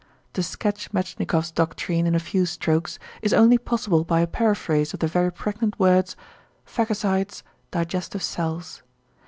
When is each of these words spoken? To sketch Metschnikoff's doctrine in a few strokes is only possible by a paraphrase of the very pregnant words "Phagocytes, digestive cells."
To 0.33 0.41
sketch 0.41 0.91
Metschnikoff's 0.93 1.51
doctrine 1.51 2.07
in 2.07 2.15
a 2.15 2.19
few 2.19 2.47
strokes 2.47 2.97
is 3.21 3.35
only 3.35 3.59
possible 3.59 4.03
by 4.03 4.21
a 4.21 4.25
paraphrase 4.25 4.95
of 4.95 4.99
the 4.99 5.05
very 5.05 5.31
pregnant 5.31 5.79
words 5.79 6.15
"Phagocytes, 6.65 7.43
digestive 7.69 8.23
cells." 8.23 8.81